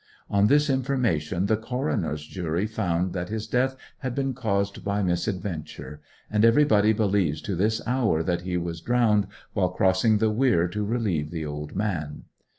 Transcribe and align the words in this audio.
On 0.31 0.47
this 0.47 0.67
information 0.67 1.45
the 1.45 1.55
coroner's 1.57 2.25
jury 2.25 2.65
found 2.65 3.13
that 3.13 3.29
his 3.29 3.45
death 3.45 3.75
had 3.99 4.15
been 4.15 4.33
caused 4.33 4.83
by 4.83 5.03
misadventure; 5.03 6.01
and 6.27 6.43
everybody 6.43 6.91
believes 6.91 7.39
to 7.43 7.55
this 7.55 7.83
hour 7.85 8.23
that 8.23 8.41
he 8.41 8.57
was 8.57 8.81
drowned 8.81 9.27
while 9.53 9.69
crossing 9.69 10.17
the 10.17 10.31
weir 10.31 10.67
to 10.69 10.83
relieve 10.83 11.29
the 11.29 11.45
old 11.45 11.75
man. 11.75 12.23